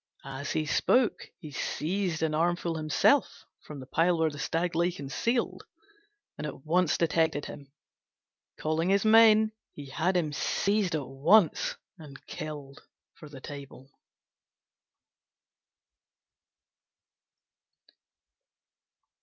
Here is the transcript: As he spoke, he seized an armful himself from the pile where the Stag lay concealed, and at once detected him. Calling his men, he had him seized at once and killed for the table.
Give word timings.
As 0.25 0.53
he 0.53 0.65
spoke, 0.65 1.29
he 1.37 1.51
seized 1.51 2.23
an 2.23 2.33
armful 2.33 2.73
himself 2.75 3.45
from 3.61 3.79
the 3.79 3.85
pile 3.85 4.17
where 4.17 4.31
the 4.31 4.39
Stag 4.39 4.73
lay 4.73 4.91
concealed, 4.91 5.63
and 6.39 6.47
at 6.47 6.65
once 6.65 6.97
detected 6.97 7.45
him. 7.45 7.71
Calling 8.59 8.89
his 8.89 9.05
men, 9.05 9.51
he 9.75 9.91
had 9.91 10.17
him 10.17 10.33
seized 10.33 10.95
at 10.95 11.07
once 11.07 11.75
and 11.99 12.25
killed 12.25 12.81
for 13.13 13.29
the 13.29 13.39
table. 13.41 13.91